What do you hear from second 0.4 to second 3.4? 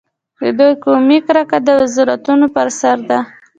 د دوی قومي کرکه د وزارتونو پر سر ده.